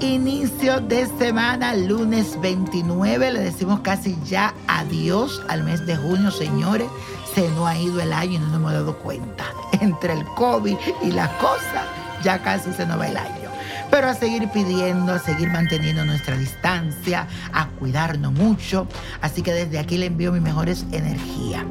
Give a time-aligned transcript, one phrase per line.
[0.00, 3.32] Inicio de semana, lunes 29.
[3.32, 6.86] Le decimos casi ya adiós al mes de junio, señores.
[7.34, 9.46] Se nos ha ido el año y no nos hemos dado cuenta.
[9.80, 11.84] Entre el COVID y las cosas,
[12.22, 13.50] ya casi se nos va el año.
[13.90, 18.86] Pero a seguir pidiendo, a seguir manteniendo nuestra distancia, a cuidarnos mucho.
[19.20, 21.64] Así que desde aquí le envío mis mejores energías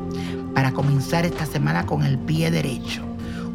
[0.53, 3.06] para comenzar esta semana con el pie derecho.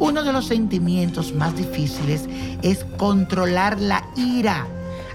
[0.03, 2.29] Uno de los sentimientos más difíciles
[2.63, 4.67] es controlar la ira.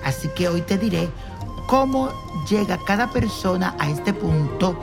[0.05, 1.09] Así que hoy te diré
[1.67, 2.09] cómo
[2.49, 4.79] llega cada persona a este punto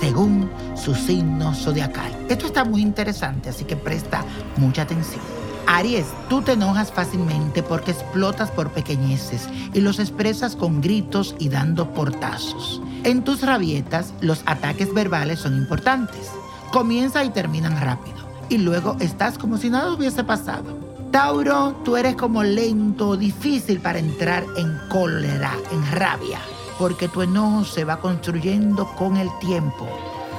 [0.00, 2.12] según su signo zodiacal.
[2.28, 4.24] Esto está muy interesante, así que presta
[4.58, 5.22] mucha atención.
[5.66, 11.48] Aries, tú te enojas fácilmente porque explotas por pequeñeces y los expresas con gritos y
[11.48, 12.80] dando portazos.
[13.02, 16.30] En tus rabietas, los ataques verbales son importantes.
[16.70, 20.88] Comienza y terminan rápido y luego estás como si nada hubiese pasado.
[21.10, 26.38] Tauro, tú eres como lento, difícil para entrar en cólera, en rabia,
[26.78, 29.88] porque tu enojo se va construyendo con el tiempo.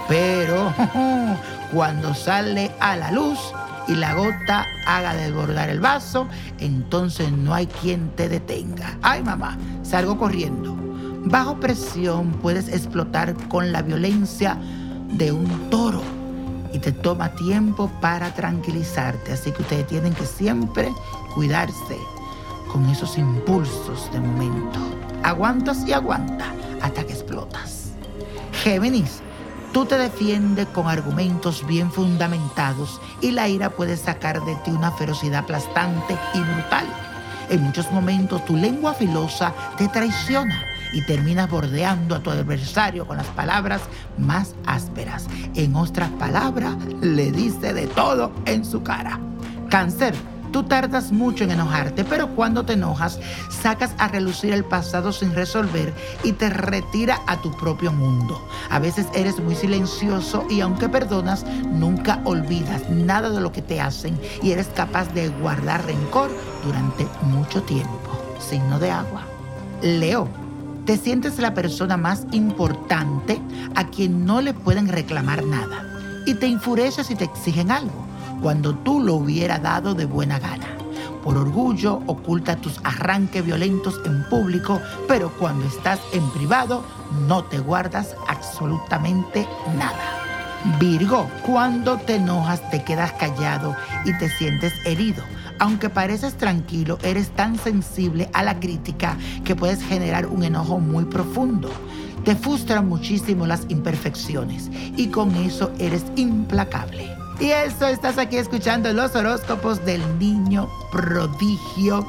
[0.08, 0.74] Pero
[1.74, 3.40] cuando sale a la luz
[3.88, 6.28] y la gota haga desbordar el vaso,
[6.60, 8.98] entonces no hay quien te detenga.
[9.02, 10.76] Ay mamá, salgo corriendo.
[11.26, 14.58] Bajo presión puedes explotar con la violencia
[15.12, 16.02] de un toro
[16.74, 19.34] y te toma tiempo para tranquilizarte.
[19.34, 20.92] Así que ustedes tienen que siempre
[21.34, 21.98] cuidarse
[22.72, 24.80] con esos impulsos de momento.
[25.24, 27.92] Aguantas y aguanta hasta que explotas.
[28.64, 29.22] Géminis,
[29.74, 34.92] tú te defiendes con argumentos bien fundamentados y la ira puede sacar de ti una
[34.92, 36.86] ferocidad aplastante y brutal.
[37.50, 43.18] En muchos momentos tu lengua filosa te traiciona y terminas bordeando a tu adversario con
[43.18, 43.82] las palabras
[44.18, 45.28] más ásperas.
[45.56, 49.20] En otras palabras, le dice de todo en su cara.
[49.70, 50.16] Cáncer.
[50.52, 53.20] Tú tardas mucho en enojarte, pero cuando te enojas,
[53.52, 55.94] sacas a relucir el pasado sin resolver
[56.24, 58.44] y te retira a tu propio mundo.
[58.72, 63.80] A veces eres muy silencioso y aunque perdonas, nunca olvidas nada de lo que te
[63.80, 66.32] hacen y eres capaz de guardar rencor
[66.66, 68.20] durante mucho tiempo.
[68.40, 69.22] Signo de agua.
[69.84, 70.39] Leo.
[70.90, 73.40] Te sientes la persona más importante
[73.76, 75.86] a quien no le pueden reclamar nada.
[76.26, 78.08] Y te enfureces si te exigen algo,
[78.42, 80.66] cuando tú lo hubiera dado de buena gana.
[81.24, 86.84] Por orgullo, oculta tus arranques violentos en público, pero cuando estás en privado,
[87.28, 90.80] no te guardas absolutamente nada.
[90.80, 93.76] Virgo, cuando te enojas te quedas callado
[94.06, 95.24] y te sientes herido
[95.60, 101.06] aunque pareces tranquilo, eres tan sensible a la crítica que puedes generar un enojo muy
[101.06, 101.70] profundo.
[102.24, 107.10] Te frustran muchísimo las imperfecciones y con eso eres implacable.
[107.40, 112.06] Y eso estás aquí escuchando los horóscopos del niño prodigio.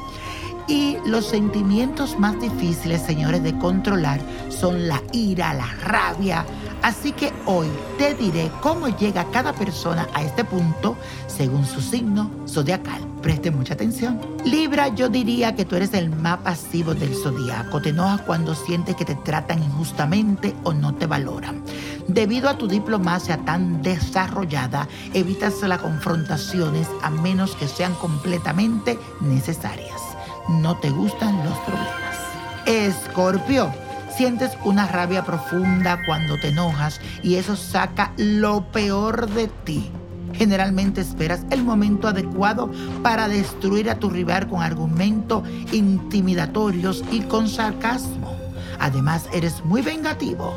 [0.67, 6.45] Y los sentimientos más difíciles, señores, de controlar son la ira, la rabia,
[6.81, 10.97] Así que hoy te diré cómo llega cada persona a este punto
[11.27, 13.01] según su signo zodiacal.
[13.21, 14.19] Preste mucha atención.
[14.43, 17.81] Libra, yo diría que tú eres el más pasivo del zodiaco.
[17.81, 21.61] Te enojas cuando sientes que te tratan injustamente o no te valoran.
[22.07, 30.01] Debido a tu diplomacia tan desarrollada, evitas las confrontaciones a menos que sean completamente necesarias.
[30.49, 32.17] No te gustan los problemas.
[32.65, 33.71] Escorpio.
[34.21, 39.89] Sientes una rabia profunda cuando te enojas y eso saca lo peor de ti.
[40.31, 42.69] Generalmente esperas el momento adecuado
[43.01, 48.37] para destruir a tu rival con argumentos intimidatorios y con sarcasmo.
[48.79, 50.53] Además, eres muy vengativo.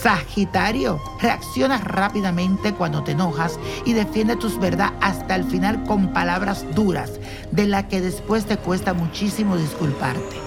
[0.00, 6.64] Sagitario, reaccionas rápidamente cuando te enojas y defiende tus verdades hasta el final con palabras
[6.74, 10.45] duras, de las que después te cuesta muchísimo disculparte.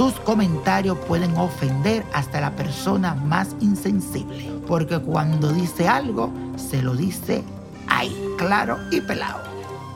[0.00, 6.94] Tus comentarios pueden ofender hasta la persona más insensible, porque cuando dice algo, se lo
[6.94, 7.44] dice
[7.86, 9.40] ahí, claro y pelado.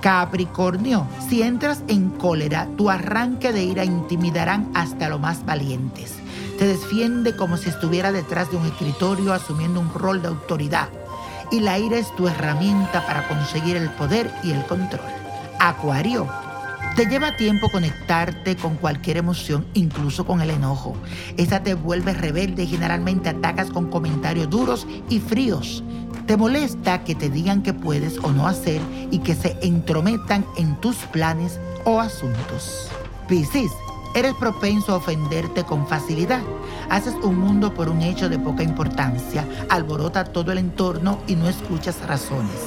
[0.02, 6.16] Capricornio, si entras en cólera, tu arranque de ira intimidarán hasta los más valientes.
[6.58, 10.90] Te defiende como si estuviera detrás de un escritorio asumiendo un rol de autoridad.
[11.50, 15.00] Y la ira es tu herramienta para conseguir el poder y el control.
[15.58, 16.28] Acuario,
[16.96, 20.94] te lleva tiempo conectarte con cualquier emoción, incluso con el enojo.
[21.36, 25.82] Esa te vuelve rebelde y generalmente atacas con comentarios duros y fríos.
[26.26, 28.80] Te molesta que te digan que puedes o no hacer
[29.10, 32.88] y que se entrometan en tus planes o asuntos.
[33.28, 33.72] Piscis,
[34.14, 36.40] Eres propenso a ofenderte con facilidad.
[36.88, 41.48] Haces un mundo por un hecho de poca importancia, alborota todo el entorno y no
[41.48, 42.60] escuchas razones.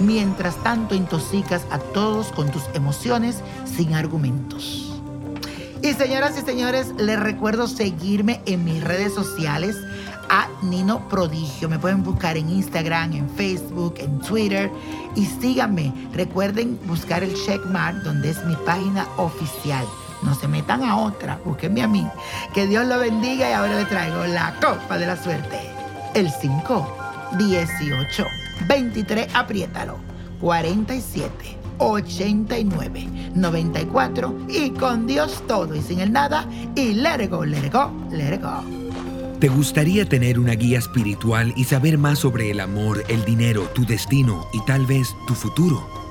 [0.00, 4.94] Mientras tanto intoxicas a todos con tus emociones sin argumentos.
[5.82, 9.76] Y señoras y señores, les recuerdo seguirme en mis redes sociales
[10.30, 11.68] a Nino Prodigio.
[11.68, 14.70] Me pueden buscar en Instagram, en Facebook, en Twitter
[15.14, 15.92] y síganme.
[16.14, 19.84] Recuerden buscar el checkmark donde es mi página oficial.
[20.24, 22.06] No se metan a otra, búsquenme a mí.
[22.54, 25.60] Que Dios lo bendiga y ahora le traigo la copa de la suerte.
[26.14, 26.96] El 5,
[27.38, 28.24] 18,
[28.66, 29.98] 23, apriétalo,
[30.40, 37.44] 47, 89, 94 y con Dios todo y sin el nada y let it go.
[39.40, 43.84] ¿Te gustaría tener una guía espiritual y saber más sobre el amor, el dinero, tu
[43.84, 46.03] destino y tal vez tu futuro?